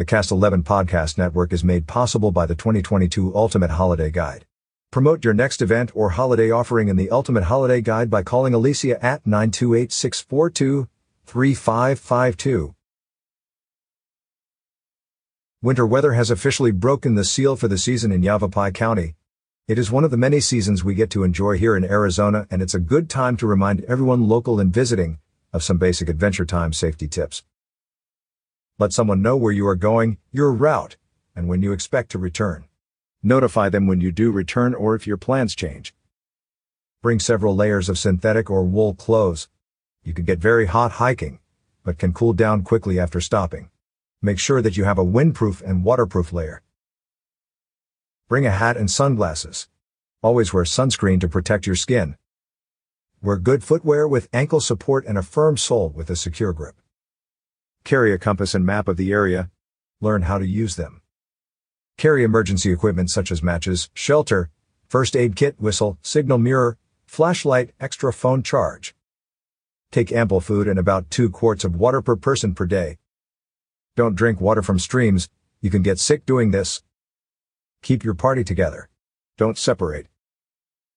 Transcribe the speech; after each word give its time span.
The 0.00 0.06
Cast 0.06 0.30
11 0.30 0.62
Podcast 0.62 1.18
Network 1.18 1.52
is 1.52 1.62
made 1.62 1.86
possible 1.86 2.32
by 2.32 2.46
the 2.46 2.54
2022 2.54 3.36
Ultimate 3.36 3.72
Holiday 3.72 4.10
Guide. 4.10 4.46
Promote 4.90 5.26
your 5.26 5.34
next 5.34 5.60
event 5.60 5.90
or 5.94 6.08
holiday 6.08 6.50
offering 6.50 6.88
in 6.88 6.96
the 6.96 7.10
Ultimate 7.10 7.44
Holiday 7.44 7.82
Guide 7.82 8.08
by 8.08 8.22
calling 8.22 8.54
Alicia 8.54 8.96
at 9.04 9.26
928 9.26 9.92
642 9.92 10.88
3552. 11.26 12.74
Winter 15.60 15.86
weather 15.86 16.14
has 16.14 16.30
officially 16.30 16.70
broken 16.70 17.14
the 17.14 17.22
seal 17.22 17.54
for 17.54 17.68
the 17.68 17.76
season 17.76 18.10
in 18.10 18.22
Yavapai 18.22 18.70
County. 18.70 19.16
It 19.68 19.78
is 19.78 19.90
one 19.90 20.04
of 20.04 20.10
the 20.10 20.16
many 20.16 20.40
seasons 20.40 20.82
we 20.82 20.94
get 20.94 21.10
to 21.10 21.24
enjoy 21.24 21.58
here 21.58 21.76
in 21.76 21.84
Arizona, 21.84 22.46
and 22.50 22.62
it's 22.62 22.72
a 22.72 22.80
good 22.80 23.10
time 23.10 23.36
to 23.36 23.46
remind 23.46 23.84
everyone 23.84 24.28
local 24.28 24.60
and 24.60 24.72
visiting 24.72 25.18
of 25.52 25.62
some 25.62 25.76
basic 25.76 26.08
adventure 26.08 26.46
time 26.46 26.72
safety 26.72 27.06
tips. 27.06 27.42
Let 28.80 28.94
someone 28.94 29.20
know 29.20 29.36
where 29.36 29.52
you 29.52 29.68
are 29.68 29.76
going, 29.76 30.16
your 30.32 30.50
route, 30.50 30.96
and 31.36 31.46
when 31.48 31.60
you 31.60 31.70
expect 31.70 32.10
to 32.12 32.18
return. 32.18 32.64
Notify 33.22 33.68
them 33.68 33.86
when 33.86 34.00
you 34.00 34.10
do 34.10 34.30
return 34.30 34.72
or 34.72 34.94
if 34.94 35.06
your 35.06 35.18
plans 35.18 35.54
change. 35.54 35.94
Bring 37.02 37.20
several 37.20 37.54
layers 37.54 37.90
of 37.90 37.98
synthetic 37.98 38.48
or 38.48 38.64
wool 38.64 38.94
clothes. 38.94 39.50
You 40.02 40.14
can 40.14 40.24
get 40.24 40.38
very 40.38 40.64
hot 40.64 40.92
hiking, 40.92 41.40
but 41.84 41.98
can 41.98 42.14
cool 42.14 42.32
down 42.32 42.62
quickly 42.62 42.98
after 42.98 43.20
stopping. 43.20 43.68
Make 44.22 44.38
sure 44.38 44.62
that 44.62 44.78
you 44.78 44.84
have 44.84 44.98
a 44.98 45.04
windproof 45.04 45.60
and 45.60 45.84
waterproof 45.84 46.32
layer. 46.32 46.62
Bring 48.30 48.46
a 48.46 48.50
hat 48.50 48.78
and 48.78 48.90
sunglasses. 48.90 49.68
Always 50.22 50.54
wear 50.54 50.64
sunscreen 50.64 51.20
to 51.20 51.28
protect 51.28 51.66
your 51.66 51.76
skin. 51.76 52.16
Wear 53.20 53.36
good 53.36 53.62
footwear 53.62 54.08
with 54.08 54.30
ankle 54.32 54.60
support 54.60 55.04
and 55.04 55.18
a 55.18 55.22
firm 55.22 55.58
sole 55.58 55.90
with 55.90 56.08
a 56.08 56.16
secure 56.16 56.54
grip. 56.54 56.76
Carry 57.90 58.12
a 58.12 58.18
compass 58.18 58.54
and 58.54 58.64
map 58.64 58.86
of 58.86 58.96
the 58.96 59.10
area. 59.10 59.50
Learn 60.00 60.22
how 60.22 60.38
to 60.38 60.46
use 60.46 60.76
them. 60.76 61.02
Carry 61.98 62.22
emergency 62.22 62.70
equipment 62.70 63.10
such 63.10 63.32
as 63.32 63.42
matches, 63.42 63.90
shelter, 63.94 64.48
first 64.86 65.16
aid 65.16 65.34
kit, 65.34 65.56
whistle, 65.58 65.98
signal 66.00 66.38
mirror, 66.38 66.78
flashlight, 67.04 67.72
extra 67.80 68.12
phone 68.12 68.44
charge. 68.44 68.94
Take 69.90 70.12
ample 70.12 70.40
food 70.40 70.68
and 70.68 70.78
about 70.78 71.10
2 71.10 71.30
quarts 71.30 71.64
of 71.64 71.74
water 71.74 72.00
per 72.00 72.14
person 72.14 72.54
per 72.54 72.64
day. 72.64 72.98
Don't 73.96 74.14
drink 74.14 74.40
water 74.40 74.62
from 74.62 74.78
streams, 74.78 75.28
you 75.60 75.68
can 75.68 75.82
get 75.82 75.98
sick 75.98 76.24
doing 76.24 76.52
this. 76.52 76.84
Keep 77.82 78.04
your 78.04 78.14
party 78.14 78.44
together. 78.44 78.88
Don't 79.36 79.58
separate. 79.58 80.06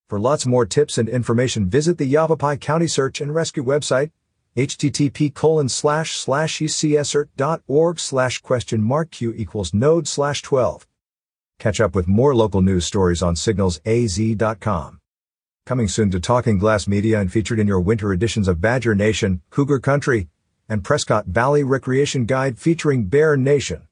For 0.10 0.20
lots 0.20 0.46
more 0.46 0.68
tips 0.68 1.00
and 1.00 1.10
information, 1.10 1.72
visit 1.72 1.98
the 1.98 2.06
Yavapai 2.06 2.58
County 2.58 2.88
Search 2.88 3.20
and 3.20 3.34
Rescue 3.34 3.64
website, 3.64 4.12
http 4.56 5.34
colon 5.34 5.68
slash 5.68 6.16
slash 6.16 6.62
ecsert.org 6.62 8.00
slash 8.00 8.42
question 8.42 8.82
mark 8.82 9.12
q 9.12 9.34
equals 9.36 9.74
node 9.74 10.08
slash 10.08 10.42
12. 10.42 10.88
Catch 11.60 11.80
up 11.80 11.96
with 11.96 12.08
more 12.08 12.36
local 12.36 12.62
news 12.62 12.86
stories 12.86 13.22
on 13.22 13.36
signalsaz.com. 13.36 15.00
Coming 15.66 15.88
soon 15.88 16.12
to 16.12 16.20
Talking 16.20 16.58
Glass 16.58 16.88
Media 16.88 17.22
and 17.22 17.32
featured 17.32 17.58
in 17.58 17.68
your 17.68 17.80
winter 17.80 18.12
editions 18.12 18.48
of 18.48 18.60
Badger 18.60 18.96
Nation, 18.96 19.42
Cougar 19.50 19.80
Country, 19.80 20.28
and 20.68 20.84
Prescott 20.84 21.26
Valley 21.28 21.64
Recreation 21.64 22.26
Guide 22.26 22.60
featuring 22.60 23.06
Bear 23.06 23.38
Nation. 23.38 23.88